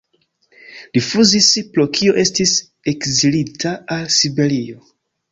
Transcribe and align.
Rifuzis, 0.99 1.49
pro 1.75 1.85
kio 1.97 2.15
estis 2.23 2.53
ekzilita 2.91 3.75
al 3.97 4.09
Siberio. 4.17 4.81